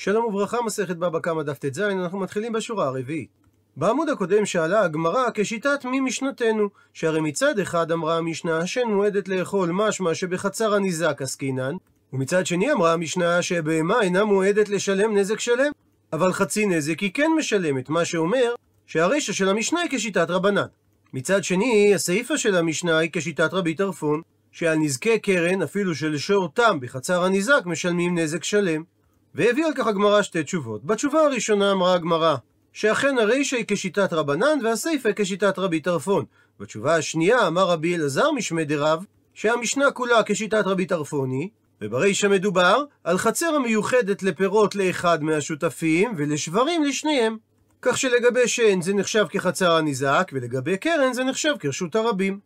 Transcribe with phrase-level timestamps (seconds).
[0.00, 3.28] שלום וברכה, מסכת בבא קמא דף ט"ז, אנחנו מתחילים בשורה הרביעית.
[3.76, 9.70] בעמוד הקודם שאלה הגמרא כשיטת מי משנתנו, שהרי מצד אחד אמרה המשנה השן מועדת לאכול
[9.72, 11.74] משמע שבחצר הניזק עסקינן,
[12.12, 15.72] ומצד שני אמרה המשנה שבהמה אינה מועדת לשלם נזק שלם,
[16.12, 18.54] אבל חצי נזק היא כן משלמת, מה שאומר
[18.86, 20.66] שהרישא של המשנה היא כשיטת רבנן.
[21.12, 24.22] מצד שני, הסיפא של המשנה היא כשיטת רבי טרפון,
[24.52, 28.97] שעל נזקי קרן, אפילו של שור תם בחצר הניזק, משלמים נזק שלם.
[29.38, 30.84] והביאה על כך הגמרא שתי תשובות.
[30.84, 32.36] בתשובה הראשונה אמרה הגמרא
[32.72, 36.24] שאכן הרישא היא כשיטת רבנן והסיפא כשיטת רבי טרפון.
[36.60, 41.48] בתשובה השנייה אמר רבי אלעזר משמי דרב שהמשנה כולה כשיטת רבי טרפוני,
[41.80, 47.36] וברישא מדובר על חצר המיוחדת לפירות לאחד מהשותפים ולשברים לשניהם.
[47.82, 52.40] כך שלגבי שן זה נחשב כחצר הניזק, ולגבי קרן זה נחשב כרשות הרבים.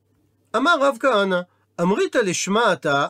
[0.56, 1.40] אמר רב כהנא,
[1.80, 3.06] אמרית לשמה אתה,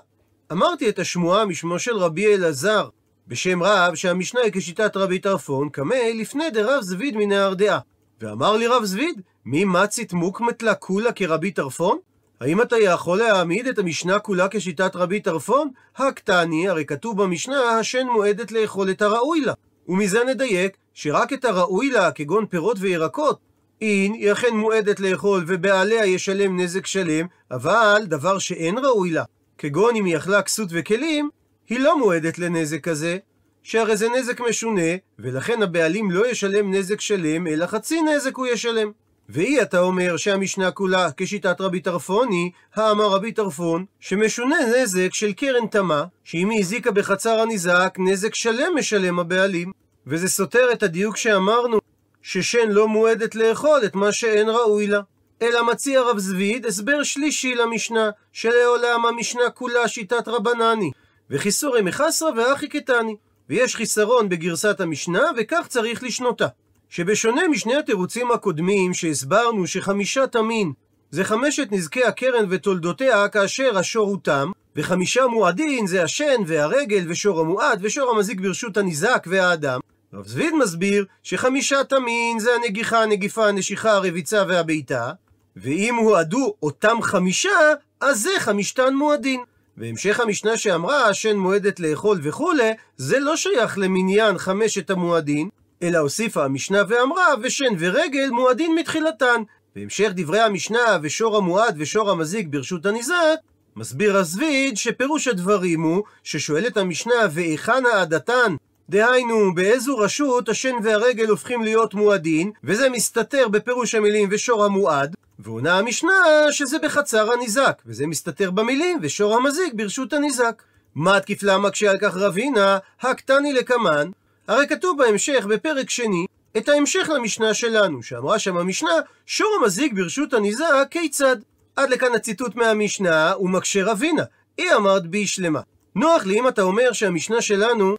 [0.53, 2.89] אמרתי את השמועה משמו של רבי אלעזר,
[3.33, 7.79] בשם רב שהמשנה היא כשיטת רבי טרפון, קמי לפני דרב זביד מנהר דעה.
[8.21, 11.99] ואמר לי רב זביד, מי מצית מוקמת לה כולה כרבי טרפון?
[12.41, 15.69] האם אתה יכול להעמיד את המשנה כולה כשיטת רבי טרפון?
[15.97, 19.53] הקטני, הרי כתוב במשנה, השן מועדת לאכול את הראוי לה.
[19.89, 23.39] ומזה נדייק, שרק את הראוי לה, כגון פירות וירקות,
[23.81, 29.25] אין, היא אכן מועדת לאכול ובעליה ישלם נזק שלם, אבל דבר שאין ראוי לה,
[29.59, 31.31] כגון אם היא אכלה כסות וכלים,
[31.69, 33.19] היא לא מועדת לנזק כזה,
[33.63, 38.91] שהרי זה נזק משונה, ולכן הבעלים לא ישלם נזק שלם, אלא חצי נזק הוא ישלם.
[39.29, 45.67] ואי אתה אומר שהמשנה כולה כשיטת רבי טרפוני, האמר רבי טרפון, שמשונה נזק של קרן
[45.67, 49.73] תמה, שאם היא הזיקה בחצר הניזק, נזק שלם משלם הבעלים.
[50.07, 51.79] וזה סותר את הדיוק שאמרנו,
[52.23, 55.01] ששן לא מועדת לאכול את מה שאין ראוי לה.
[55.43, 60.91] אלא מציע רב זביד הסבר שלישי למשנה, שלעולם המשנה כולה שיטת רבנני,
[61.31, 63.17] וחיסורי מחסרא ואחי קטני.
[63.49, 66.47] ויש חיסרון בגרסת המשנה, וכך צריך לשנותה.
[66.89, 70.73] שבשונה משני התירוצים הקודמים שהסברנו שחמישה תמין
[71.11, 77.41] זה חמשת נזקי הקרן ותולדותיה כאשר השור הוא תם, וחמישה מועדין זה השן והרגל ושור
[77.41, 79.81] המועד ושור המזיק ברשות הניזק והאדם.
[80.15, 85.13] רב זביד מסביר שחמישה תמין זה הנגיחה, הנגיפה, הנשיכה, הרביצה והבעיטה,
[85.57, 89.41] ואם הועדו אותם חמישה, אז זה חמישתן מועדין.
[89.83, 95.49] והמשך המשנה שאמרה השן מועדת לאכול וכולי, זה לא שייך למניין חמשת המועדין,
[95.83, 99.43] אלא הוסיפה המשנה ואמרה, ושן ורגל מועדין מתחילתן.
[99.77, 103.37] בהמשך דברי המשנה, ושור המועד ושור המזיק ברשות הניזק,
[103.77, 108.57] מסביר הזביד שפירוש הדברים הוא, ששואלת המשנה, והיכן העדתן?
[108.89, 115.79] דהיינו, באיזו רשות השן והרגל הופכים להיות מועדין, וזה מסתתר בפירוש המילים ושור המועד, ועונה
[115.79, 116.13] המשנה
[116.51, 120.63] שזה בחצר הניזק, וזה מסתתר במילים ושור המזיק ברשות הניזק.
[120.95, 124.11] מה תקיף למה כשעל כך רבינה, הקטני לקמן,
[124.49, 126.27] הרי כתוב בהמשך, בפרק שני,
[126.57, 128.91] את ההמשך למשנה שלנו, שאמרה שם המשנה,
[129.27, 131.37] שור המזיק ברשות הניזק, כיצד?
[131.77, 134.23] עד לכאן הציטוט מהמשנה, ומקשה רבינה.
[134.59, 135.61] היא אמרת בי שלמה.
[135.97, 137.97] נוח לי אם אתה אומר שהמשנה שלנו,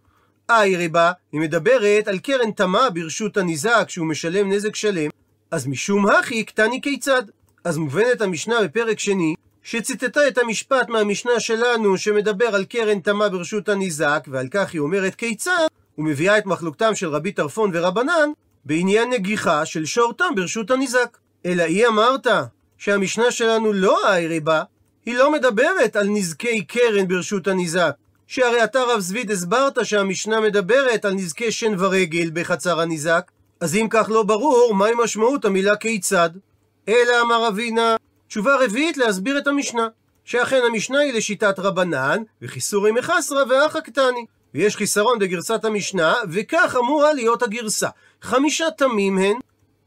[0.52, 5.10] אי ריבה, היא מדברת על קרן תמה ברשות הניזק, שהוא משלם נזק שלם,
[5.54, 7.24] אז משום הכי קטני כיצד?
[7.64, 13.70] אז מובנת המשנה בפרק שני, שציטטה את המשפט מהמשנה שלנו שמדבר על קרן תמה ברשות
[13.70, 18.30] הניזק, ועל כך היא אומרת כיצד, ומביאה את מחלוקתם של רבי טרפון ורבנן
[18.66, 21.18] בעניין נגיחה של שור תם ברשות הניזק.
[21.46, 22.28] אלא היא אמרת
[22.78, 24.64] שהמשנה שלנו לא האיירי בה,
[25.06, 27.92] היא לא מדברת על נזקי קרן ברשות הניזק.
[28.28, 33.32] שהרי אתה רב זביד הסברת שהמשנה מדברת על נזקי שן ורגל בחצר הניזק,
[33.64, 36.30] אז אם כך לא ברור, מהי משמעות המילה כיצד?
[36.90, 37.96] אלא אמר אבינה,
[38.28, 39.88] תשובה רביעית להסביר את המשנה,
[40.26, 44.26] שאכן המשנה היא לשיטת רבנן, וחיסורי מחסרא ואחא קטני.
[44.54, 47.90] ויש חיסרון בגרסת המשנה, וכך אמורה להיות הגרסה.
[48.22, 49.36] חמישה תמים הן,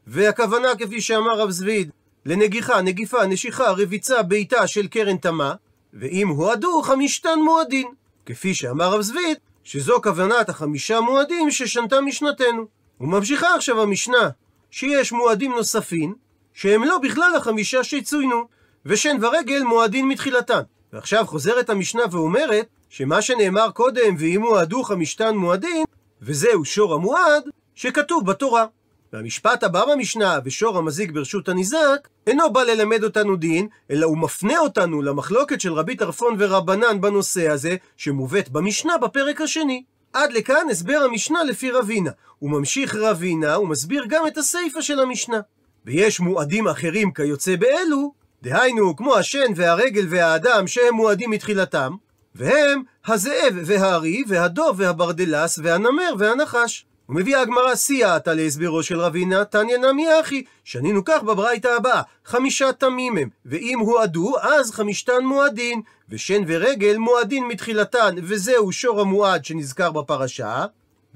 [0.07, 1.89] והכוונה כפי שאמר רב זביד,
[2.25, 5.53] לנגיחה, נגיפה, נשיכה, רביצה, בעיטה של קרן תמה,
[5.93, 7.87] ואם הועדו חמישתן מועדין.
[8.25, 12.76] כפי שאמר רב זביד, שזו כוונת החמישה מועדים ששנתה משנתנו.
[13.01, 14.29] וממשיכה עכשיו המשנה,
[14.71, 16.15] שיש מועדים נוספים,
[16.53, 18.47] שהם לא בכלל החמישה שצוינו,
[18.85, 20.61] ושן ורגל מועדין מתחילתן.
[20.93, 25.83] ועכשיו חוזרת המשנה ואומרת, שמה שנאמר קודם, ואם הועדו חמישתן מועדין,
[26.21, 27.43] וזהו שור המועד,
[27.75, 28.65] שכתוב בתורה.
[29.13, 34.59] והמשפט הבא במשנה, ושור המזיק ברשות הניזק, אינו בא ללמד אותנו דין, אלא הוא מפנה
[34.59, 39.83] אותנו למחלוקת של רבי טרפון ורבנן בנושא הזה, שמובאת במשנה בפרק השני.
[40.13, 42.11] עד לכאן הסבר המשנה לפי רבינה.
[42.39, 45.39] הוא ממשיך רבינה ומסביר גם את הסיפא של המשנה.
[45.85, 48.13] ויש מועדים אחרים כיוצא באלו,
[48.43, 51.95] דהיינו כמו השן והרגל והאדם שהם מועדים מתחילתם,
[52.35, 56.85] והם הזאב והארי והדוב והברדלס והנמר והנחש.
[57.09, 63.17] ומביאה הגמרא סייעתא להסברו של רבינה, תניא נמי אחי, שנינו כך בברייתא הבאה, חמישה תמים
[63.17, 70.65] הם, ואם הועדו, אז חמישתן מועדין, ושן ורגל מועדין מתחילתן, וזהו שור המועד שנזכר בפרשה,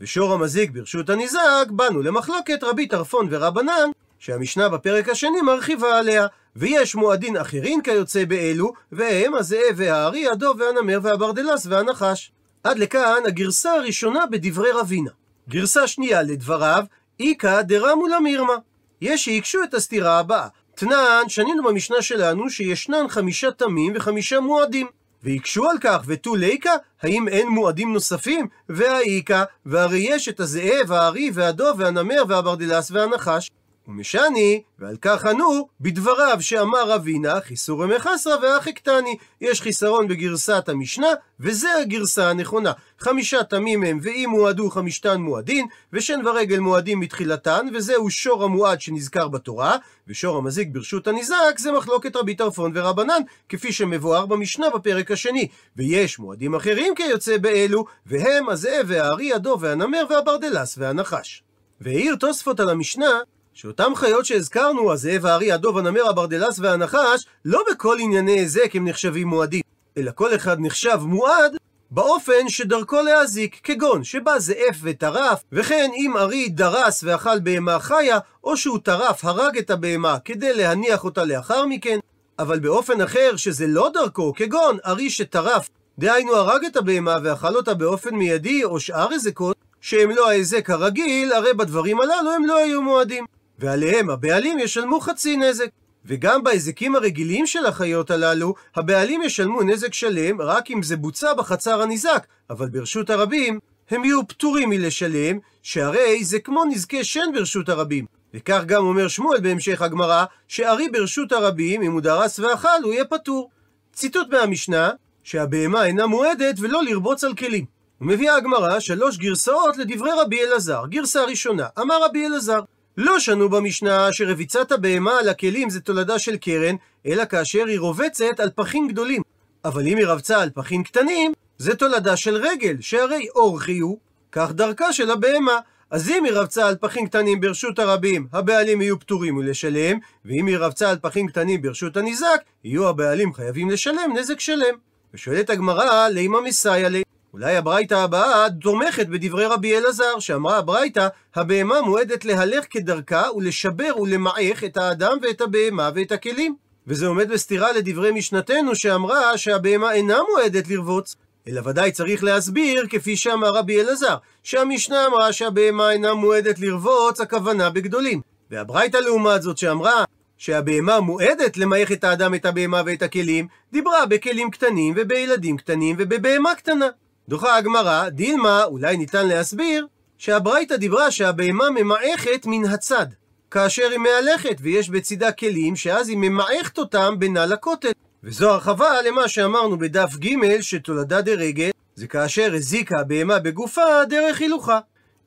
[0.01, 3.89] ושור המזיק ברשות הניזק, באנו למחלוקת רבי טרפון ורבנן,
[4.19, 10.99] שהמשנה בפרק השני מרחיבה עליה, ויש מועדין אחרים כיוצא באלו, והם הזאב והארי, הדוב והנמר
[11.01, 12.31] והברדלס והנחש.
[12.63, 15.11] עד לכאן הגרסה הראשונה בדברי רבינה.
[15.49, 16.85] גרסה שנייה לדבריו,
[17.19, 18.55] איכא דרמו למירמה.
[19.01, 20.47] יש שיקשו את הסתירה הבאה.
[20.75, 24.87] תנן, שנינו במשנה שלנו שישנן חמישה תמים וחמישה מועדים.
[25.23, 26.71] ויקשו על כך ותו ליקה,
[27.01, 28.47] האם אין מועדים נוספים?
[28.69, 33.49] והאיכא, והרי יש את הזאב, הארי, והדוב, והנמר, והברדלס, והנחש.
[33.91, 39.17] ומשני, ועל כך ענו, בדבריו שאמר רבינה, חיסור מחסרא ואחי קטני.
[39.41, 41.07] יש חיסרון בגרסת המשנה,
[41.39, 42.71] וזה הגרסה הנכונה.
[42.99, 49.27] חמישה תמים הם, ואם מועדו חמישתן מועדין, ושן ורגל מועדים מתחילתן, וזהו שור המועד שנזכר
[49.27, 49.77] בתורה,
[50.07, 55.47] ושור המזיק ברשות הניזק, זה מחלוקת רבי טרפון ורבנן, כפי שמבואר במשנה בפרק השני.
[55.77, 61.43] ויש מועדים אחרים כיוצא באלו, והם הזאב והארי, הדוב והנמר והברדלס והנחש.
[61.81, 63.19] והעיר תוספות על המשנה,
[63.61, 69.27] שאותם חיות שהזכרנו, הזאב, הארי, הדוב, הנמר, הברדלס והנחש, לא בכל ענייני היזק הם נחשבים
[69.27, 69.61] מועדים,
[69.97, 71.55] אלא כל אחד נחשב מועד
[71.91, 78.57] באופן שדרכו להזיק, כגון שבא זאף וטרף, וכן אם ארי דרס ואכל בהמה חיה, או
[78.57, 81.99] שהוא טרף, הרג את הבהמה כדי להניח אותה לאחר מכן,
[82.39, 85.69] אבל באופן אחר שזה לא דרכו, כגון ארי שטרף,
[85.99, 91.33] דהיינו הרג את הבהמה ואכל אותה באופן מיידי, או שאר היזקות, שהם לא ההיזק הרגיל,
[91.33, 93.25] הרי בדברים הללו הם לא היו מועדים.
[93.61, 95.67] ועליהם הבעלים ישלמו חצי נזק.
[96.05, 101.81] וגם בהיזקים הרגילים של החיות הללו, הבעלים ישלמו נזק שלם רק אם זה בוצע בחצר
[101.81, 103.59] הניזק, אבל ברשות הרבים
[103.89, 108.05] הם יהיו פטורים מלשלם, שהרי זה כמו נזקי שן ברשות הרבים.
[108.33, 113.05] וכך גם אומר שמואל בהמשך הגמרא, שארי ברשות הרבים, אם הוא דרס ואכל, הוא יהיה
[113.05, 113.49] פטור.
[113.93, 114.89] ציטוט מהמשנה,
[115.23, 117.65] שהבהמה אינה מועדת ולא לרבוץ על כלים.
[118.01, 120.85] ומביאה הגמרא שלוש גרסאות לדברי רבי אלעזר.
[120.89, 122.59] גרסה ראשונה, אמר רבי אלעזר,
[122.97, 128.39] לא שנו במשנה שרביצת הבהמה על הכלים זה תולדה של קרן, אלא כאשר היא רובצת
[128.39, 129.21] על פחים גדולים.
[129.65, 133.97] אבל אם היא רבצה על פחים קטנים, זה תולדה של רגל, שהרי אורכי הוא,
[134.31, 135.59] כך דרכה של הבהמה.
[135.91, 140.57] אז אם היא רבצה על פחים קטנים ברשות הרבים, הבעלים יהיו פטורים מלשלם, ואם היא
[140.57, 144.75] רבצה על פחים קטנים ברשות הניזק, יהיו הבעלים חייבים לשלם נזק שלם.
[145.13, 147.03] ושואלת הגמרא, לימה מסייע לי?
[147.33, 154.63] אולי הברייתא הבאה תומכת בדברי רבי אלעזר, שאמרה הברייתא, הבהמה מועדת להלך כדרכה ולשבר ולמעך
[154.63, 156.55] את האדם ואת הבהמה ואת הכלים.
[156.87, 161.15] וזה עומד בסתירה לדברי משנתנו שאמרה שהבהמה אינה מועדת לרבוץ.
[161.47, 167.69] אלא ודאי צריך להסביר, כפי שאמר רבי אלעזר, שהמשנה אמרה שהבהמה אינה מועדת לרבוץ, הכוונה
[167.69, 168.21] בגדולים.
[168.51, 170.03] והברייתא לעומת זאת שאמרה
[170.37, 176.55] שהבהמה מועדת למעך את האדם, את הבהמה ואת הכלים, דיברה בכלים קטנים ובילדים קטנים ובבהמה
[176.55, 176.87] קטנה.
[177.29, 179.87] דוחה הגמרא, דילמה, אולי ניתן להסביר,
[180.17, 183.05] שהברייתא דיברה שהבהמה ממעכת מן הצד,
[183.51, 187.91] כאשר היא מהלכת ויש בצידה כלים, שאז היא ממעכת אותם בינה לכותל.
[188.23, 194.79] וזו הרחבה למה שאמרנו בדף ג' שתולדה דרגל, זה כאשר הזיקה הבהמה בגופה דרך הילוכה.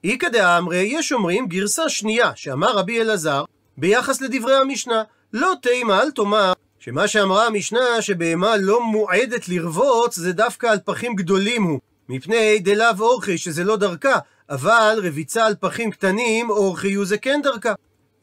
[0.04, 3.44] איכא דאמרי, יש אומרים גרסה שנייה, שאמר רבי אלעזר,
[3.78, 6.52] ביחס לדברי המשנה, לא תימה אל תאמר
[6.84, 13.00] שמה שאמרה המשנה שבהמה לא מועדת לרבוץ זה דווקא על פחים גדולים הוא, מפני דלאו
[13.00, 14.18] אורכי שזה לא דרכה,
[14.50, 17.72] אבל רביצה על פחים קטנים אורכי הוא זה כן דרכה.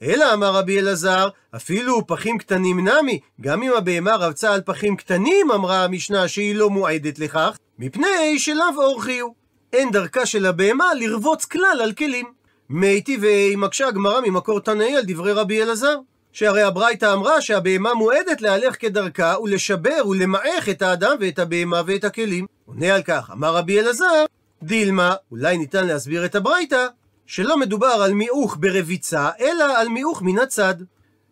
[0.01, 5.51] אלא אמר רבי אלעזר, אפילו פחים קטנים נמי, גם אם הבהמה רבצה על פחים קטנים,
[5.51, 9.33] אמרה המשנה שהיא לא מועדת לכך, מפני שלאו אורכי הוא.
[9.73, 12.25] אין דרכה של הבהמה לרבוץ כלל על כלים.
[12.69, 15.95] מי טבעי מקשה הגמרא ממקור תנאי על דברי רבי אלעזר.
[16.33, 22.45] שהרי הברייתא אמרה שהבהמה מועדת להלך כדרכה ולשבר ולמעך את האדם ואת הבהמה ואת הכלים.
[22.65, 24.25] עונה על כך, אמר רבי אלעזר,
[24.63, 26.87] דילמה, אולי ניתן להסביר את הברייתא,
[27.25, 30.75] שלא מדובר על מיעוך ברביצה, אלא על מיעוך מן הצד.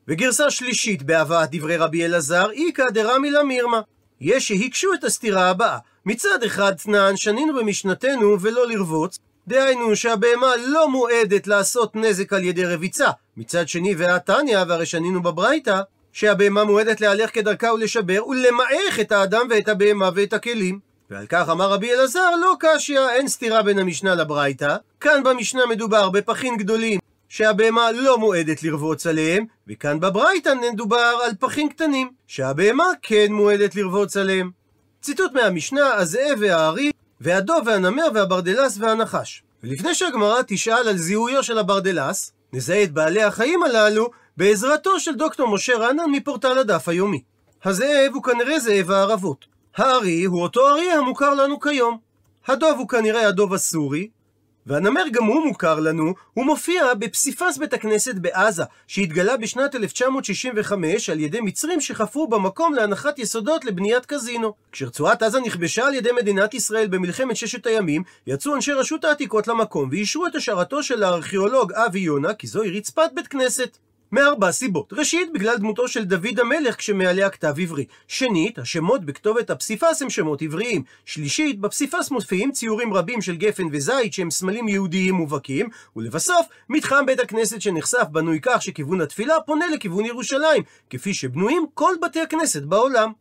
[0.07, 3.81] וגרסה שלישית בהבאת דברי רבי אלעזר, איכא דרמי למירמה.
[4.21, 5.77] יש שהיקשו את הסתירה הבאה.
[6.05, 12.65] מצד אחד תנן שנינו במשנתנו ולא לרבוץ, דהיינו שהבהמה לא מועדת לעשות נזק על ידי
[12.65, 13.09] רביצה.
[13.39, 15.81] מצד שני, והתניא, והרי שנינו בברייתא,
[16.13, 20.79] שהבהמה מועדת להלך כדרכה ולשבר ולמעך את האדם ואת הבהמה ואת הכלים.
[21.09, 24.75] ועל כך אמר רבי אלעזר, לא קשיא, אין סתירה בין המשנה לברייתא.
[24.99, 31.69] כאן במשנה מדובר בפחים גדולים שהבהמה לא מועדת לרבוץ עליהם, וכאן בברייתא מדובר על פחים
[31.69, 34.51] קטנים שהבהמה כן מועדת לרבוץ עליהם.
[35.01, 36.91] ציטוט מהמשנה, הזאב והארי,
[37.21, 39.43] והדוב והנמר והברדלס והנחש.
[39.63, 45.47] ולפני שהגמרא תשאל על זיהויו של הברדלס, נזהה את בעלי החיים הללו בעזרתו של דוקטור
[45.47, 47.21] משה רענן מפורטל הדף היומי.
[47.63, 49.45] הזאב הוא כנראה זאב הערבות.
[49.77, 51.97] הארי הוא אותו ארי המוכר לנו כיום.
[52.47, 54.09] הדוב הוא כנראה הדוב הסורי,
[54.69, 61.19] והנמר גם הוא מוכר לנו, הוא מופיע בפסיפס בית הכנסת בעזה, שהתגלה בשנת 1965 על
[61.19, 64.53] ידי מצרים שחפרו במקום להנחת יסודות לבניית קזינו.
[64.71, 69.89] כשרצועת עזה נכבשה על ידי מדינת ישראל במלחמת ששת הימים, יצאו אנשי רשות העתיקות למקום
[69.91, 73.77] ואישרו את השארתו של הארכיאולוג אבי יונה, כי זוהי רצפת בית כנסת.
[74.11, 74.93] מארבע סיבות.
[74.93, 77.85] ראשית, בגלל דמותו של דוד המלך כשמעליה כתב עברי.
[78.07, 80.83] שנית, השמות בכתובת הפסיפס הם שמות עבריים.
[81.05, 85.69] שלישית, בפסיפס מופיעים ציורים רבים של גפן וזית שהם סמלים יהודיים מובהקים.
[85.95, 91.95] ולבסוף, מתחם בית הכנסת שנחשף בנוי כך שכיוון התפילה פונה לכיוון ירושלים, כפי שבנויים כל
[92.01, 93.11] בתי הכנסת בעולם.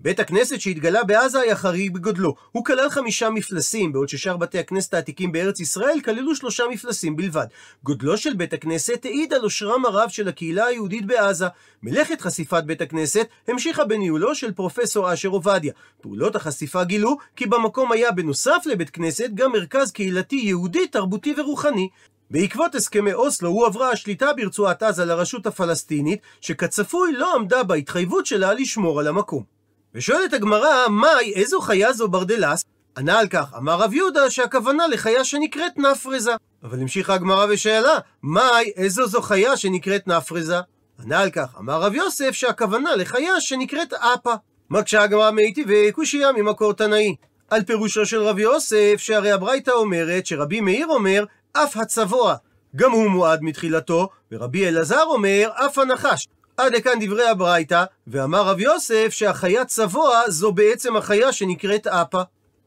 [0.00, 2.34] בית הכנסת שהתגלה בעזה היה חריג בגודלו.
[2.52, 7.46] הוא כלל חמישה מפלסים, בעוד ששאר בתי הכנסת העתיקים בארץ ישראל כללו שלושה מפלסים בלבד.
[7.82, 11.46] גודלו של בית הכנסת העיד על עושרם הרב של הקהילה היהודית בעזה.
[11.82, 15.72] מלאכת חשיפת בית הכנסת המשיכה בניהולו של פרופסור אשר עובדיה.
[16.00, 21.88] פעולות החשיפה גילו כי במקום היה בנוסף לבית כנסת גם מרכז קהילתי יהודי, תרבותי ורוחני.
[22.30, 29.00] בעקבות הסכמי אוסלו הועברה השליטה ברצועת עזה לרשות הפלסטינית, שכצפוי לא עמדה בהתחייבות שלה לשמור
[29.00, 29.57] על המקום.
[29.94, 32.64] ושואלת הגמרא, מאי, איזו חיה זו ברדלס?
[32.98, 36.32] ענה על כך, אמר רב יהודה שהכוונה לחיה שנקראת נפרזה.
[36.62, 40.60] אבל המשיכה הגמרא ושאלה, מאי, איזו זו חיה שנקראת נפרזה?
[41.04, 44.34] ענה על כך, אמר רב יוסף שהכוונה לחיה שנקראת אפה.
[44.70, 47.14] מקשה הגמרא מאיתי וקושייה ממקור תנאי.
[47.50, 52.34] על פירושו של רב יוסף, שהרי הברייתא אומרת שרבי מאיר אומר, אף הצבוע.
[52.76, 56.26] גם הוא מועד מתחילתו, ורבי אלעזר אומר, אף הנחש.
[56.58, 62.22] עד לכאן דברי הברייתא, ואמר רב יוסף שהחיה צבוע זו בעצם החיה שנקראת אפה.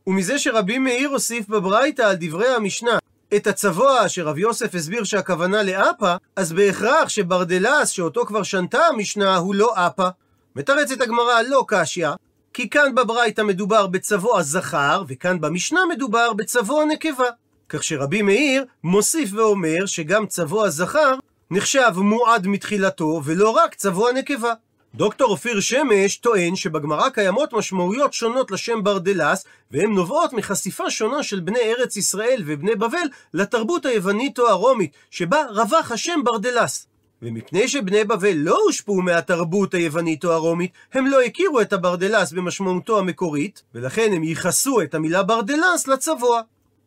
[0.07, 2.98] ומזה שרבי מאיר הוסיף בברייתא על דברי המשנה
[3.36, 9.55] את הצבוע שרב יוסף הסביר שהכוונה לאפה, אז בהכרח שברדלס שאותו כבר שנתה המשנה הוא
[9.55, 10.07] לא אפה.
[10.55, 12.10] מתרצת הגמרא לא קשיא,
[12.53, 17.29] כי כאן בברייתא מדובר בצבוע זכר, וכאן במשנה מדובר בצבוע נקבה.
[17.69, 21.15] כך שרבי מאיר מוסיף ואומר שגם צבוע זכר
[21.53, 24.53] נחשב מועד מתחילתו, ולא רק צבוע נקבה.
[24.96, 31.39] דוקטור אופיר שמש טוען שבגמרא קיימות משמעויות שונות לשם ברדלס, והן נובעות מחשיפה שונה של
[31.39, 36.88] בני ארץ ישראל ובני בבל לתרבות היוונית או הרומית, שבה רווח השם ברדלס.
[37.22, 43.00] ומפני שבני בבל לא הושפעו מהתרבות היוונית או הרומית, הם לא הכירו את הברדלס במשמעותו
[43.00, 46.41] המקורית, ולכן הם ייחסו את המילה ברדלס לצבוע.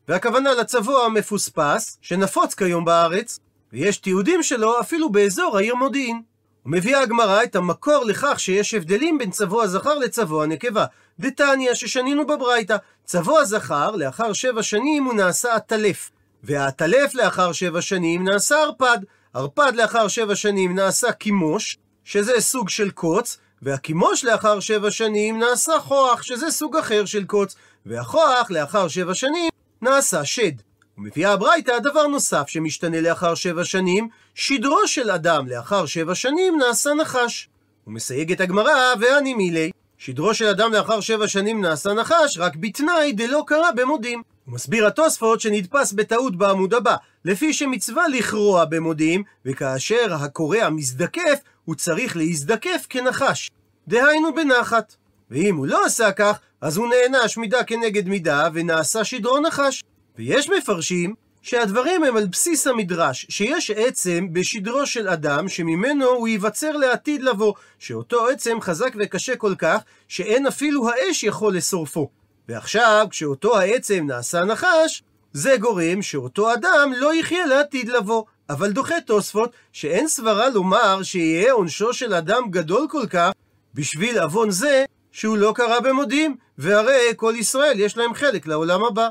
[0.08, 3.40] והכוונה לצבוע המפוספס, שנפוץ כיום בארץ,
[3.74, 6.22] ויש תיעודים שלו אפילו באזור העיר מודיעין.
[6.66, 10.84] ומביאה הגמרא את המקור לכך שיש הבדלים בין צבוע זכר לצבוע נקבה.
[11.20, 16.10] דתניא ששנינו בברייתא, צבוע זכר לאחר שבע שנים הוא נעשה עטלף,
[16.42, 18.98] והעטלף לאחר שבע שנים נעשה ערפד,
[19.34, 25.72] ערפד לאחר שבע שנים נעשה קימוש, שזה סוג של קוץ, והקימוש לאחר שבע שנים נעשה
[25.88, 27.54] כוח, שזה סוג אחר של קוץ,
[27.86, 29.50] והכוח לאחר שבע שנים
[29.82, 30.52] נעשה שד.
[30.98, 36.94] ומביאה הברייתא דבר נוסף שמשתנה לאחר שבע שנים, שדרו של אדם לאחר שבע שנים נעשה
[36.94, 37.48] נחש.
[37.86, 43.42] ומסייגת הגמרא, ואני מילי, שדרו של אדם לאחר שבע שנים נעשה נחש, רק בתנאי דלא
[43.46, 44.22] קרה במודים.
[44.48, 52.16] ומסביר התוספות שנדפס בטעות בעמוד הבא, לפי שמצווה לכרוע במודים, וכאשר הקורע מזדקף, הוא צריך
[52.16, 53.50] להזדקף כנחש.
[53.88, 54.94] דהיינו בנחת.
[55.30, 59.82] ואם הוא לא עשה כך, אז הוא נענש מידה כנגד מידה, ונעשה שדרו נחש.
[60.16, 66.76] ויש מפרשים שהדברים הם על בסיס המדרש, שיש עצם בשדרו של אדם שממנו הוא ייווצר
[66.76, 72.10] לעתיד לבוא, שאותו עצם חזק וקשה כל כך, שאין אפילו האש יכול לשורפו.
[72.48, 75.02] ועכשיו, כשאותו העצם נעשה נחש,
[75.32, 78.24] זה גורם שאותו אדם לא יחיה לעתיד לבוא.
[78.50, 83.30] אבל דוחה תוספות שאין סברה לומר שיהיה עונשו של אדם גדול כל כך
[83.74, 89.08] בשביל עוון זה שהוא לא קרא במודים, והרי כל ישראל יש להם חלק לעולם הבא.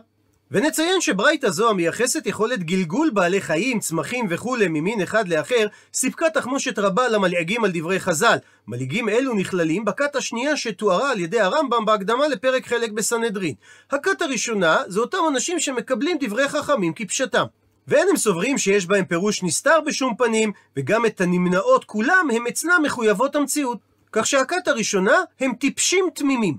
[0.54, 6.80] ונציין שברייתא זו המייחסת יכולת גלגול בעלי חיים, צמחים וכולי ממין אחד לאחר, סיפקה תחמושת
[6.80, 8.38] רבה למלעגים על דברי חז"ל.
[8.68, 13.54] מלעיגים אלו נכללים בכת השנייה שתוארה על ידי הרמב"ם בהקדמה לפרק חלק בסנהדרין.
[13.92, 17.46] הכת הראשונה זה אותם אנשים שמקבלים דברי חכמים כפשטם.
[17.88, 22.82] ואין הם סוברים שיש בהם פירוש נסתר בשום פנים, וגם את הנמנעות כולם הם אצלם
[22.84, 23.78] מחויבות המציאות.
[24.12, 26.58] כך שהכת הראשונה הם טיפשים תמימים.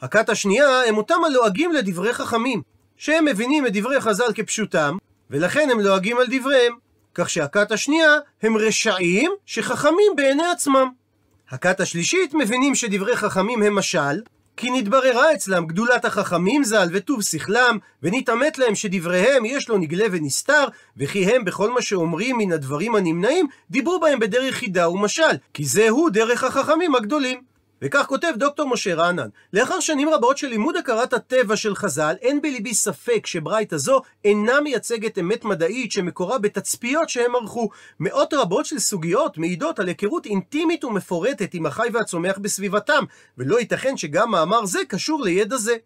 [0.00, 2.77] הכת השנייה הם אותם הלועגים לדברי חכמים.
[2.98, 4.96] שהם מבינים את דברי חז"ל כפשוטם,
[5.30, 6.72] ולכן הם לועגים על דבריהם.
[7.14, 10.88] כך שהכת השנייה הם רשעים שחכמים בעיני עצמם.
[11.50, 14.20] הכת השלישית מבינים שדברי חכמים הם משל,
[14.56, 20.64] כי נתבררה אצלם גדולת החכמים ז"ל וטוב שכלם, ונתעמת להם שדבריהם יש לו נגלה ונסתר,
[20.96, 25.22] וכי הם בכל מה שאומרים מן הדברים הנמנעים, דיברו בהם בדרך חידה ומשל,
[25.54, 27.47] כי זהו דרך החכמים הגדולים.
[27.82, 32.42] וכך כותב דוקטור משה רענן, לאחר שנים רבות של לימוד הכרת הטבע של חז"ל, אין
[32.42, 37.68] בליבי ספק שברייתא זו אינה מייצגת אמת מדעית שמקורה בתצפיות שהם ערכו.
[38.00, 43.04] מאות רבות של סוגיות מעידות על היכרות אינטימית ומפורטת עם החי והצומח בסביבתם,
[43.38, 45.76] ולא ייתכן שגם מאמר זה קשור לידע זה.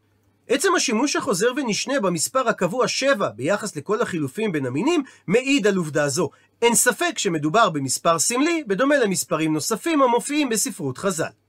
[0.48, 6.08] עצם השימוש החוזר ונשנה במספר הקבוע 7 ביחס לכל החילופים בין המינים, מעיד על עובדה
[6.08, 6.30] זו.
[6.62, 11.41] אין ספק שמדובר במספר סמלי, בדומה למספרים נוספים המופיעים בספרות חז"ל.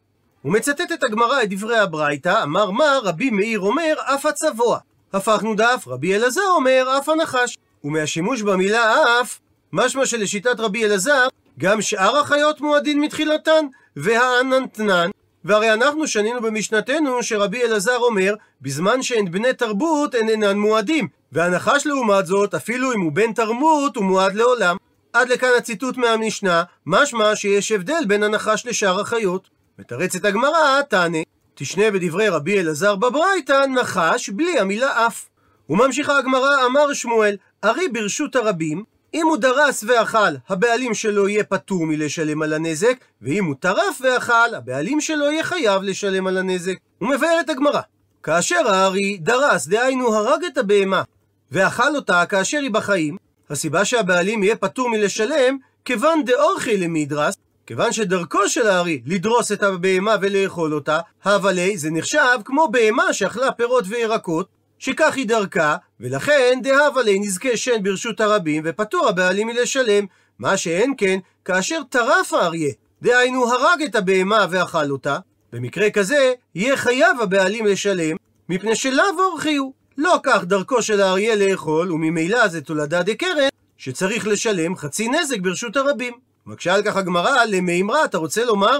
[0.45, 4.79] ומצטטת הגמרא את דברי הברייתא, אמר מה רבי מאיר אומר אף הצבוע.
[5.13, 7.57] הפכנו דף, רבי אלעזר אומר אף הנחש.
[7.83, 9.39] ומהשימוש במילה אף,
[9.73, 11.27] משמע שלשיטת רבי אלעזר,
[11.59, 15.09] גם שאר החיות מועדין מתחילתן, והעננתנן.
[15.45, 21.85] והרי אנחנו שנינו במשנתנו שרבי אלעזר אומר, בזמן שהן בני תרבות הן אינן מועדים, והנחש
[21.85, 24.77] לעומת זאת, אפילו אם הוא בן תרמות, הוא מועד לעולם.
[25.13, 29.52] עד לכאן הציטוט מהמשנה, משמע שיש הבדל בין הנחש לשאר החיות.
[29.79, 31.17] מתרצת הגמרא, תענה,
[31.53, 35.25] תשנה בדברי רבי אלעזר בברייתא, נחש בלי המילה אף.
[35.69, 41.85] וממשיכה הגמרא, אמר שמואל, ארי ברשות הרבים, אם הוא דרס ואכל, הבעלים שלו יהיה פטור
[41.85, 46.75] מלשלם על הנזק, ואם הוא טרף ואכל, הבעלים שלו יהיה חייב לשלם על הנזק.
[46.97, 47.81] הוא מבאר את הגמרא.
[48.23, 51.03] כאשר הארי דרס, דהיינו הרג את הבהמה,
[51.51, 53.17] ואכל אותה כאשר היא בחיים,
[53.49, 57.35] הסיבה שהבעלים יהיה פטור מלשלם, כיוון דאורחי למדרס,
[57.67, 63.51] כיוון שדרכו של הארי לדרוס את הבהמה ולאכול אותה, הבלי זה נחשב כמו בהמה שאכלה
[63.51, 64.47] פירות וירקות,
[64.79, 70.05] שכך היא דרכה, ולכן דהבלי נזכה שן ברשות הרבים, ופטור הבעלים מלשלם,
[70.39, 75.17] מה שאין כן, כאשר טרף האריה, דהיינו הרג את הבהמה ואכל אותה,
[75.53, 78.15] במקרה כזה, יהיה חייב הבעלים לשלם,
[78.49, 79.73] מפני שלאו אורחי הוא.
[79.97, 85.77] לא כך דרכו של האריה לאכול, וממילא זה תולדה דקרן, שצריך לשלם חצי נזק ברשות
[85.77, 86.13] הרבים.
[86.45, 88.79] מקשה על כך הגמרא, למימרא, אתה רוצה לומר,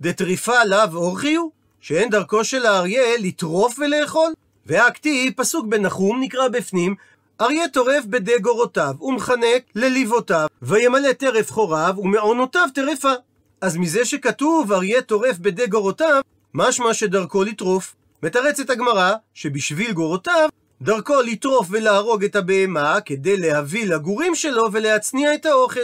[0.00, 1.50] דטריפה לאו אורחי הוא?
[1.80, 4.32] שאין דרכו של האריה לטרוף ולאכול?
[4.66, 6.94] והכתיב, פסוק בנחום, נקרא בפנים,
[7.40, 13.12] אריה טורף בדי גורותיו, ומחנק לליבותיו, וימלא טרף חוריו, ומעונותיו טרפה.
[13.60, 16.20] אז מזה שכתוב אריה טורף בדי גורותיו,
[16.54, 17.94] משמע שדרכו לטרוף.
[18.22, 20.48] מתרצת הגמרא, שבשביל גורותיו,
[20.82, 25.80] דרכו לטרוף ולהרוג את הבהמה, כדי להביא לגורים שלו ולהצניע את האוכל.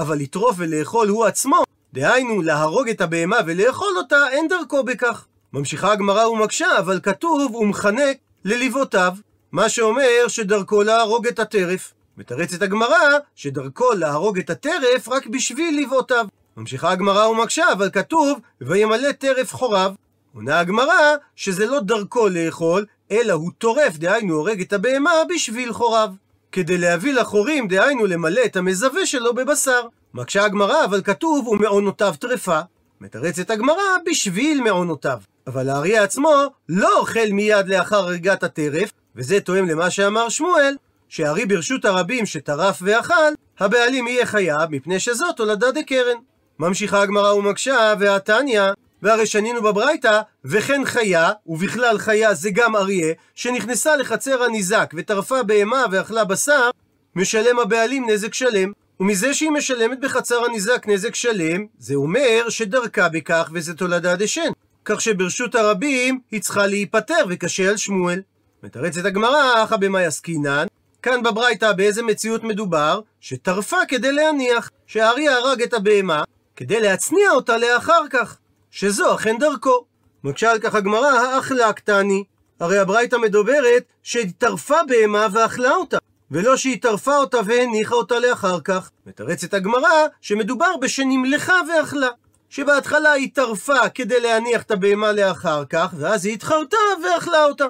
[0.00, 5.26] אבל לטרוף ולאכול הוא עצמו, דהיינו להרוג את הבהמה ולאכול אותה, אין דרכו בכך.
[5.52, 9.12] ממשיכה הגמרא ומקשה, אבל כתוב ומחנק לליבותיו,
[9.52, 11.92] מה שאומר שדרכו להרוג את הטרף.
[12.16, 16.26] מתרצת הגמרא שדרכו להרוג את הטרף רק בשביל לבעותיו.
[16.56, 19.92] ממשיכה הגמרא ומקשה, אבל כתוב וימלא טרף חוריו.
[20.34, 26.10] עונה הגמרא שזה לא דרכו לאכול, אלא הוא טורף, דהיינו הורג את הבהמה בשביל חוריו.
[26.52, 29.80] כדי להביא לחורים, דהיינו למלא את המזווה שלו בבשר.
[30.14, 32.60] מקשה הגמרא, אבל כתוב ומעונותיו טרפה.
[33.00, 35.18] מתרצת הגמרא בשביל מעונותיו.
[35.46, 36.30] אבל האריה עצמו
[36.68, 40.76] לא אוכל מיד לאחר הריגת הטרף, וזה תואם למה שאמר שמואל,
[41.08, 46.16] שהארי ברשות הרבים שטרף ואכל, הבעלים יהיה חייב, מפני שזאת תולדה דקרן.
[46.58, 48.62] ממשיכה הגמרא ומקשה, והתניא,
[49.02, 55.84] והרי שנינו בברייתא, וכן חיה, ובכלל חיה זה גם אריה, שנכנסה לחצר הניזק וטרפה בהמה
[55.90, 56.70] ואכלה בשר,
[57.16, 58.72] משלם הבעלים נזק שלם.
[59.00, 64.50] ומזה שהיא משלמת בחצר הניזק נזק שלם, זה אומר שדרכה בכך וזה תולדה דשן.
[64.84, 68.20] כך שברשות הרבים היא צריכה להיפטר וקשה על שמואל.
[68.62, 70.66] מתרצת הגמרא, אחא במאי עסקינן,
[71.02, 73.00] כאן בברייתא באיזה מציאות מדובר?
[73.20, 76.22] שטרפה כדי להניח, שהאריה הרג את הבהמה,
[76.56, 78.38] כדי להצניע אותה לאחר כך,
[78.70, 79.84] שזו אכן דרכו.
[80.24, 82.24] מקשה על כך הגמרא, האכלה קטני.
[82.60, 85.98] הרי הברייתא מדוברת שהיא טרפה בהמה ואכלה אותה,
[86.30, 88.90] ולא שהיא טרפה אותה והניחה אותה לאחר כך.
[89.06, 92.08] מתרצת הגמרא שמדובר בשנמלכה ואכלה.
[92.50, 97.66] שבהתחלה היא טרפה כדי להניח את הבהמה לאחר כך, ואז היא התחרתה ואכלה אותה.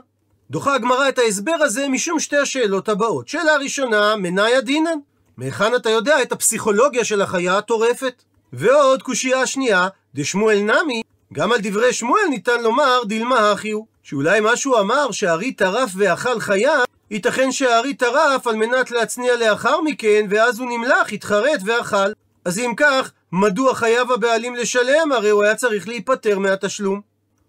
[0.51, 3.29] דוחה הגמרא את ההסבר הזה משום שתי השאלות הבאות.
[3.29, 4.99] שאלה ראשונה, מניה דינן?
[5.37, 8.23] מהיכן אתה יודע את הפסיכולוגיה של החיה הטורפת?
[8.53, 13.87] ועוד קושייה שנייה, דשמואל נמי, גם על דברי שמואל ניתן לומר דילמה הכי הוא.
[14.03, 16.79] שאולי מה שהוא אמר שהארי טרף ואכל חיה,
[17.11, 22.13] ייתכן שהארי טרף על מנת להצניע לאחר מכן, ואז הוא נמלח, התחרט ואכל.
[22.45, 25.13] אז אם כך, מדוע חייב הבעלים לשלם?
[25.13, 27.01] הרי הוא היה צריך להיפטר מהתשלום.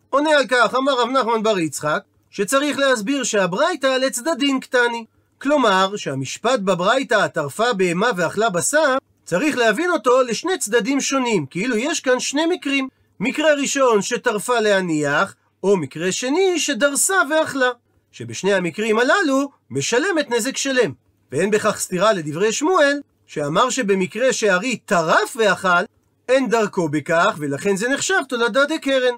[0.09, 5.05] עונה על כך, אמר רב נחמן בר יצחק, שצריך להסביר שהברייתא לצדדין קטני.
[5.41, 8.97] כלומר, שהמשפט בברייתא טרפה בהמה ואכלה בשר,
[9.31, 12.87] צריך להבין אותו לשני צדדים שונים, כאילו יש כאן שני מקרים.
[13.19, 17.69] מקרה ראשון שטרפה להניח, או מקרה שני שדרסה ואכלה,
[18.11, 20.91] שבשני המקרים הללו משלמת נזק שלם.
[21.31, 25.83] ואין בכך סתירה לדברי שמואל, שאמר שבמקרה שהארי טרף ואכל,
[26.29, 29.13] אין דרכו בכך, ולכן זה נחשב תולדה דקרן.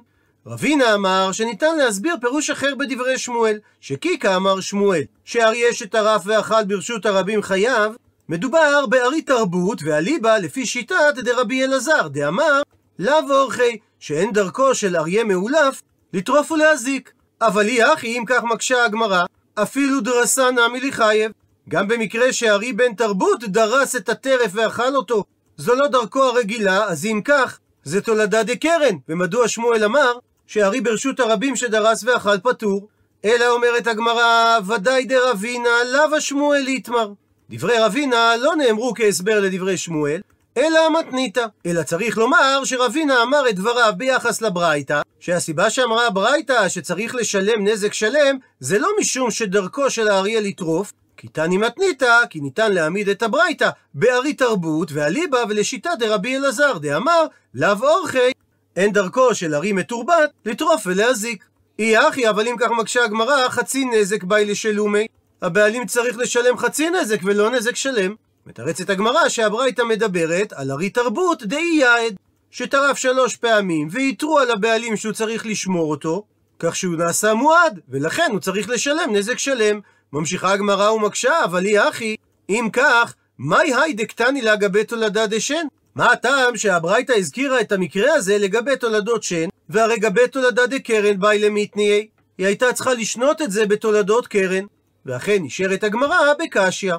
[0.45, 7.05] רבינה אמר שניתן להסביר פירוש אחר בדברי שמואל, שקיקה אמר שמואל, שאריה שטרף ואכל ברשות
[7.05, 7.93] הרבים חייב,
[8.29, 12.61] מדובר בארי תרבות ואליבא לפי שיטת דרבי אלעזר, דאמר
[12.99, 15.81] לאו אורחי, שאין דרכו של אריה מאולף
[16.13, 17.11] לטרוף ולהזיק.
[17.41, 19.23] אבל היא אחי, אם כך מקשה הגמרא,
[19.55, 21.31] אפילו דרסה נמי לחייב.
[21.69, 25.23] גם במקרה שארי בן תרבות דרס את הטרף ואכל אותו,
[25.57, 28.95] זו לא דרכו הרגילה, אז אם כך, זה תולדה דקרן.
[29.09, 30.13] ומדוע שמואל אמר
[30.47, 32.87] שארי ברשות הרבים שדרס ואכל פטור?
[33.25, 37.11] אלא אומרת הגמרא, ודאי דרבינה לאו השמואל ליתמר.
[37.53, 40.21] דברי רבינה לא נאמרו כהסבר לדברי שמואל,
[40.57, 41.45] אלא המתניתא.
[41.65, 47.93] אלא צריך לומר שרבינה אמר את דבריו ביחס לברייתא, שהסיבה שאמרה הברייתא שצריך לשלם נזק
[47.93, 53.23] שלם, זה לא משום שדרכו של האריה לטרוף, כי תני מתניתא, כי ניתן להעמיד את
[53.23, 58.31] הברייתא בארי תרבות ואליבא ולשיטה דרבי אלעזר, דאמר, לאו אורחי,
[58.75, 61.43] אין דרכו של ארי מתורבת לטרוף ולהזיק.
[61.79, 65.07] אי אחי, אבל אם כך מקשה הגמרא, חצי נזק באי לשלומי.
[65.43, 68.15] הבעלים צריך לשלם חצי נזק ולא נזק שלם.
[68.47, 72.15] מתרצת הגמרא שהברייתא מדברת על ארי תרבות דאי יעד,
[72.51, 76.23] שטרף שלוש פעמים, ויתרו על הבעלים שהוא צריך לשמור אותו,
[76.59, 79.79] כך שהוא נעשה מועד, ולכן הוא צריך לשלם נזק שלם.
[80.13, 82.15] ממשיכה הגמרא ומקשה, אבל היא אחי,
[82.49, 85.65] אם כך, מאי היי דקטני לגבי תולדה דשן?
[85.95, 91.39] מה הטעם שהברייתא הזכירה את המקרה הזה לגבי תולדות שן, והרי גבי תולדה דקרן באי
[91.39, 92.07] למיתניהי?
[92.37, 94.65] היא הייתה צריכה לשנות את זה בתולדות קרן.
[95.05, 96.93] ואכן נשארת הגמרא בקשיא.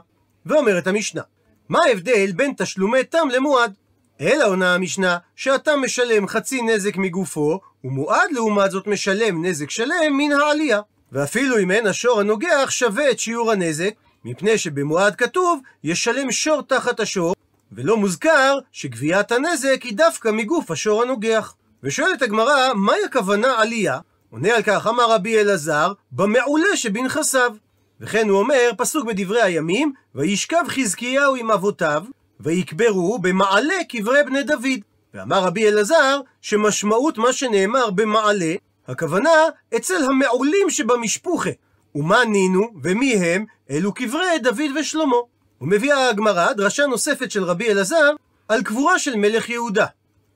[0.46, 1.22] ואומרת המשנה,
[1.68, 3.74] מה ההבדל בין תשלומי תם למועד?
[4.20, 10.32] אלא עונה המשנה, שהתם משלם חצי נזק מגופו, ומועד לעומת זאת משלם נזק שלם מן
[10.32, 10.80] העלייה.
[11.12, 17.00] ואפילו אם אין השור הנוגח שווה את שיעור הנזק, מפני שבמועד כתוב, ישלם שור תחת
[17.00, 17.34] השור,
[17.72, 21.54] ולא מוזכר שגביית הנזק היא דווקא מגוף השור הנוגח.
[21.82, 23.98] ושואלת הגמרא, מהי הכוונה עלייה?
[24.30, 27.54] עונה על כך אמר רבי אלעזר, במעולה שבנכסיו.
[28.00, 32.02] וכן הוא אומר, פסוק בדברי הימים, וישכב חזקיהו עם אבותיו,
[32.40, 34.80] ויקברו במעלה קברי בני דוד.
[35.14, 38.54] ואמר רבי אלעזר, שמשמעות מה שנאמר במעלה,
[38.88, 39.30] הכוונה
[39.76, 41.50] אצל המעולים שבמשפוחה.
[41.94, 43.44] ומה נינו, ומי הם?
[43.70, 45.16] אלו קברי דוד ושלמה.
[45.60, 48.10] ומביאה הגמרא דרשה נוספת של רבי אלעזר
[48.48, 49.86] על קבורה של מלך יהודה,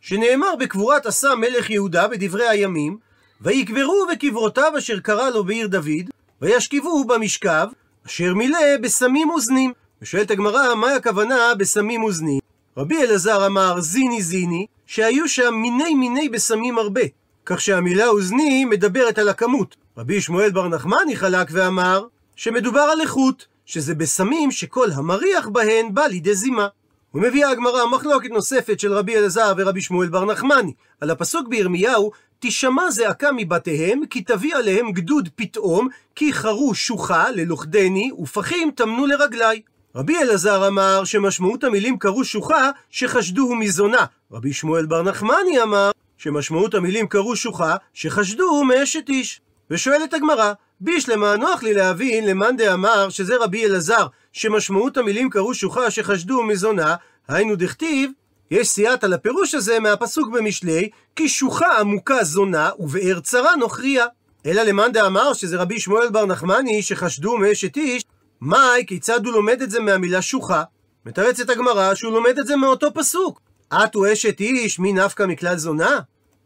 [0.00, 2.98] שנאמר בקבורת עשה מלך יהודה בדברי הימים,
[3.40, 6.10] ויקברו בקברותיו אשר קרא לו בעיר דוד,
[6.42, 7.66] וישכבו במשכב,
[8.06, 9.72] אשר מילא בסמים אוזנים.
[10.02, 12.38] ושואלת הגמרא, מה הכוונה בסמים אוזנים?
[12.76, 17.00] רבי אלעזר אמר זיני זיני, שהיו שם מיני מיני בסמים הרבה,
[17.46, 19.76] כך שהמילה אוזני מדברת על הכמות.
[19.96, 26.06] רבי שמואל בר נחמני חלק ואמר שמדובר על איכות, שזה בסמים שכל המריח בהן בא
[26.06, 26.68] לידי זימה.
[27.14, 32.90] ומביאה הגמרא מחלוקת נוספת של רבי אלעזר ורבי שמואל בר נחמני, על הפסוק בירמיהו, תשמע
[32.90, 39.62] זעקה מבתיהם, כי תביא עליהם גדוד פתאום, כי חרו שוחה ללוכדני, ופחים טמנו לרגלי.
[39.94, 44.04] רבי אלעזר אמר שמשמעות המילים קרו שוחה, שחשדוהו מזונה.
[44.32, 49.40] רבי שמואל בר נחמני אמר שמשמעות המילים קרו שוחה, שחשדוהו מאשת איש.
[49.70, 55.90] ושואלת הגמרא, בישלמה נוח לי להבין למאן דאמר שזה רבי אלעזר, שמשמעות המילים קרו שוחה
[55.90, 56.94] שחשדו מזונה,
[57.28, 58.10] היינו דכתיב,
[58.50, 64.06] יש סייעתא לפירוש הזה מהפסוק במשלי, כי שוחה עמוקה זונה ובאר צרה נוכריה.
[64.46, 68.02] אלא למאן דאמר שזה רבי שמואל בר נחמני שחשדו מאשת איש,
[68.40, 70.62] מאי, כיצד הוא לומד את זה מהמילה שוחה?
[71.06, 73.40] מתרצת הגמרא שהוא לומד את זה מאותו פסוק.
[73.74, 75.98] אתו אשת איש, מי נפקא מכלל זונה?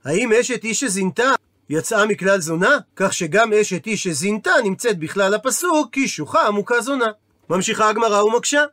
[0.05, 1.31] האם אשת איש שזינתה
[1.71, 2.79] יצאה מכלל זונה?
[2.97, 7.11] כך שגם אשת איש שזינתה נמצאת בכלל הפסוק, כי שוחה עמוקה זונה.
[7.51, 8.65] ממשיכה הגמרא ומקשה.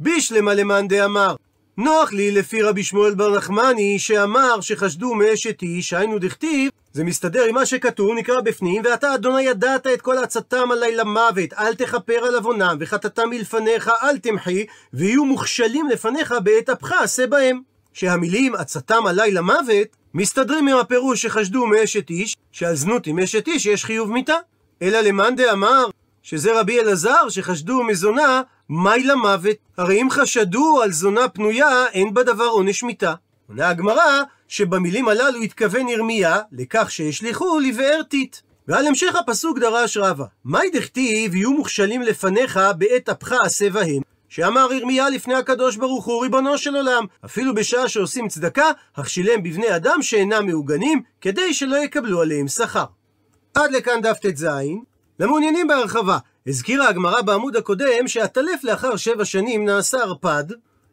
[0.00, 1.34] בישלמה למאן דאמר,
[1.78, 7.44] נוח לי לפי רבי שמואל בר נחמני, שאמר שחשדו מאשת איש, היינו דכתיב, זה מסתדר
[7.44, 12.24] עם מה שכתוב, נקרא בפנים, ואתה אדוני ידעת את כל עצתם עלי למוות, אל תכפר
[12.24, 17.60] על עוונם, וחטאתם מלפניך אל תמחי, ויהיו מוכשלים לפניך בעת אפך עשה בהם.
[17.92, 23.66] שהמילים עצתם עלי למוות, מסתדרים עם הפירוש שחשדו מאשת איש, שעל זנות עם אשת איש
[23.66, 24.36] יש חיוב מיתה.
[24.82, 25.86] אלא למאן דאמר
[26.22, 29.56] שזה רבי אלעזר שחשדו מזונה, מהי למוות?
[29.78, 33.14] הרי אם חשדו על זונה פנויה, אין בדבר עונש מיתה.
[33.48, 38.36] עונה הגמרא, שבמילים הללו התכוון ירמיה, לכך שהשליכו לבאר טיט.
[38.68, 44.02] ועל המשך הפסוק דרש רבא, מהי דכתיב יהיו מוכשלים לפניך בעת אפך עשה בהם?
[44.28, 49.76] שאמר ירמיה לפני הקדוש ברוך הוא ריבונו של עולם, אפילו בשעה שעושים צדקה, הכשילם בבני
[49.76, 52.84] אדם שאינם מעוגנים, כדי שלא יקבלו עליהם שכר.
[53.54, 54.46] עד לכאן דף ט"ז.
[55.20, 60.44] למעוניינים בהרחבה, הזכירה הגמרא בעמוד הקודם שהטלף לאחר שבע שנים נעשה ערפד,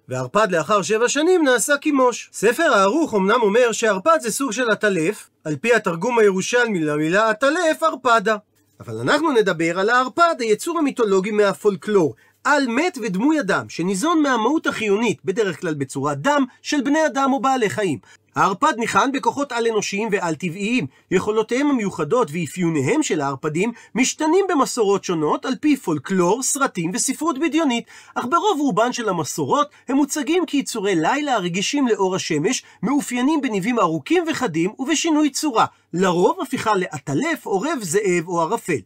[0.07, 2.29] וערפד לאחר שבע שנים נעשה קימוש.
[2.33, 7.83] ספר הערוך אמנם אומר שערפד זה סוג של עטלף, על פי התרגום הירושלמי למילה עטלף,
[7.83, 8.37] ערפדה.
[8.79, 15.25] אבל אנחנו נדבר על הערפד, היצור המיתולוגי מהפולקלור, על מת ודמוי אדם, שניזון מהמהות החיונית,
[15.25, 17.99] בדרך כלל בצורת דם, של בני אדם או בעלי חיים.
[18.35, 20.87] הערפד ניחן בכוחות על-אנושיים ועל-טבעיים.
[21.11, 28.25] יכולותיהם המיוחדות ואפיוניהם של הערפדים משתנים במסורות שונות על פי פולקלור, סרטים וספרות בדיונית, אך
[28.29, 34.71] ברוב רובן של המסורות הם מוצגים כיצורי לילה הרגישים לאור השמש, מאופיינים בניבים ארוכים וחדים
[34.79, 38.79] ובשינוי צורה, לרוב הפיכה לעטלף, עורב, זאב או ערפל.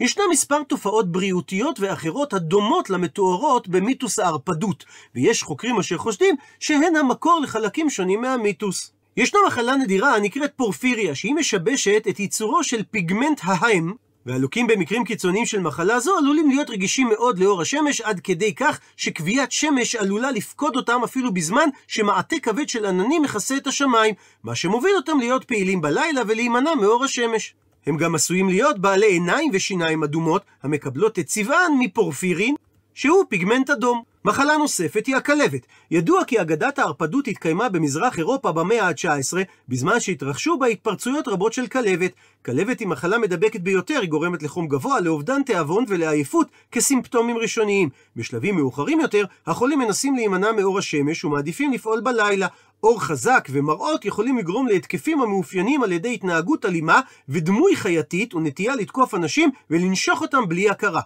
[0.00, 7.40] ישנם מספר תופעות בריאותיות ואחרות הדומות למתוארות במיתוס הערפדות, ויש חוקרים אשר חושדים שהן המקור
[7.40, 8.92] לחלקים שונים מהמיתוס.
[9.16, 13.94] ישנה מחלה נדירה הנקראת פורפיריה, שהיא משבשת את ייצורו של פיגמנט ההיים,
[14.26, 18.80] והלוקים במקרים קיצוניים של מחלה זו עלולים להיות רגישים מאוד לאור השמש, עד כדי כך
[18.96, 24.54] שכביית שמש עלולה לפקוד אותם אפילו בזמן שמעטה כבד של עננים מכסה את השמיים, מה
[24.54, 27.54] שמוביל אותם להיות פעילים בלילה ולהימנע מאור השמש.
[27.86, 32.54] הם גם עשויים להיות בעלי עיניים ושיניים אדומות, המקבלות את צבען מפורפירין,
[32.94, 34.11] שהוא פיגמנט אדום.
[34.24, 35.66] מחלה נוספת היא הכלבת.
[35.90, 39.36] ידוע כי אגדת הערפדות התקיימה במזרח אירופה במאה ה-19,
[39.68, 42.10] בזמן שהתרחשו בה התפרצויות רבות של כלבת.
[42.44, 47.88] כלבת היא מחלה מדבקת ביותר, היא גורמת לחום גבוה, לאובדן תיאבון ולעייפות כסימפטומים ראשוניים.
[48.16, 52.46] בשלבים מאוחרים יותר, החולים מנסים להימנע מאור השמש ומעדיפים לפעול בלילה.
[52.82, 59.14] אור חזק ומראות יכולים לגרום להתקפים המאופיינים על ידי התנהגות אלימה ודמוי חייתית ונטייה לתקוף
[59.14, 61.00] אנשים ולנשוך אותם בלי הכרה.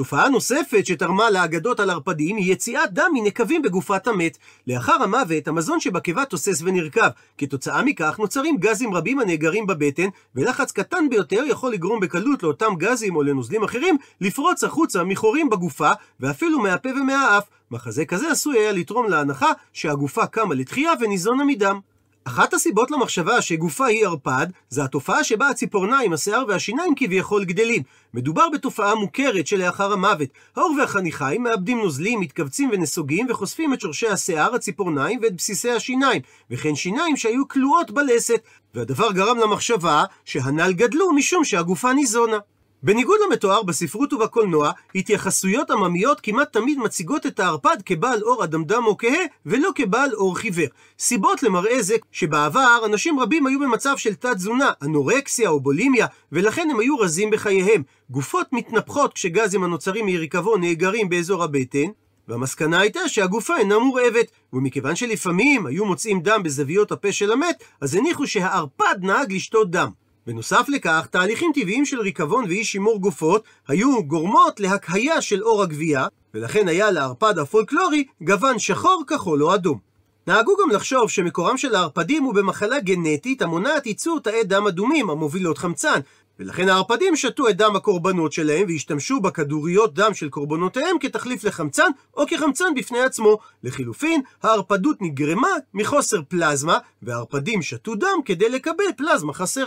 [0.00, 4.38] תופעה נוספת שתרמה לאגדות על ערפדים היא יציאת דם מנקבים בגופת המת.
[4.66, 7.08] לאחר המוות, המזון שבקיבה תוסס ונרקב.
[7.38, 13.16] כתוצאה מכך נוצרים גזים רבים הנאגרים בבטן, ולחץ קטן ביותר יכול לגרום בקלות לאותם גזים
[13.16, 17.44] או לנוזלים אחרים לפרוץ החוצה מחורים בגופה, ואפילו מהפה ומהאף.
[17.70, 21.80] מחזה כזה עשוי היה לתרום להנחה שהגופה קמה לתחייה וניזונה מדם.
[22.24, 27.82] אחת הסיבות למחשבה שגופה היא ערפד, זה התופעה שבה הציפורניים, השיער והשיניים כביכול גדלים.
[28.14, 30.28] מדובר בתופעה מוכרת שלאחר המוות.
[30.56, 36.74] העור והחניכיים מאבדים נוזלים, מתכווצים ונסוגים, וחושפים את שורשי השיער, הציפורניים ואת בסיסי השיניים, וכן
[36.74, 38.40] שיניים שהיו כלואות בלסת.
[38.74, 42.38] והדבר גרם למחשבה שהנ"ל גדלו משום שהגופה ניזונה.
[42.82, 48.98] בניגוד למתואר בספרות ובקולנוע, התייחסויות עממיות כמעט תמיד מציגות את הערפד כבעל אור אדמדם או
[48.98, 50.66] כהה, ולא כבעל אור חיוור.
[50.98, 56.80] סיבות למראה זה שבעבר אנשים רבים היו במצב של תת-תזונה, אנורקסיה או בולימיה, ולכן הם
[56.80, 57.82] היו רזים בחייהם.
[58.10, 61.86] גופות מתנפחות כשגזים הנוצרים מיריקבון נאגרים באזור הבטן,
[62.28, 67.94] והמסקנה הייתה שהגופה אינה מורעבת, ומכיוון שלפעמים היו מוצאים דם בזוויות הפה של המת, אז
[67.94, 69.90] הניחו שהערפד נהג לשתות דם.
[70.26, 76.06] בנוסף לכך, תהליכים טבעיים של ריקבון ואי שימור גופות היו גורמות להקהיה של אור הגבייה,
[76.34, 79.78] ולכן היה לערפד הפולקלורי גוון שחור, כחול או אדום.
[80.26, 85.58] נהגו גם לחשוב שמקורם של הערפדים הוא במחלה גנטית המונעת ייצור תאי דם אדומים המובילות
[85.58, 86.00] חמצן,
[86.40, 92.26] ולכן הערפדים שתו את דם הקורבנות שלהם והשתמשו בכדוריות דם של קורבנותיהם כתחליף לחמצן או
[92.26, 93.38] כחמצן בפני עצמו.
[93.62, 99.64] לחילופין, הערפדות נגרמה מחוסר פלזמה, והערפדים שתו דם כדי לקבל פלזמה חסרה.